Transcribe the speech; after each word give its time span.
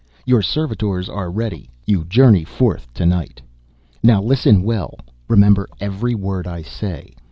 Your 0.25 0.41
servitors 0.41 1.09
are 1.09 1.29
ready 1.29 1.69
you 1.85 2.05
journey 2.05 2.43
forth 2.43 2.91
to 2.95 3.05
night. 3.05 3.39
"Now 4.01 4.19
listen 4.19 4.63
well. 4.63 4.95
Remember 5.27 5.69
every 5.79 6.15
word 6.15 6.47
I 6.47 6.63
say. 6.63 7.13